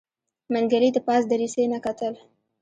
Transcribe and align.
منګلي 0.53 0.89
د 0.93 0.97
پاس 1.07 1.23
دريڅې 1.31 1.63
نه 1.73 1.79
کتل. 1.85 2.13